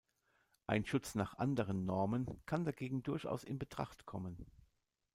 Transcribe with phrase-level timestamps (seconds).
[0.65, 4.47] Ein Schutz nach anderen Normen kann dagegen durchaus in Betracht kommen.